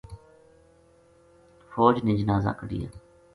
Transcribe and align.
فوج 1.73 1.95
نے 2.05 2.15
جنازہ 2.21 2.49
کَڈھیا 2.59 2.89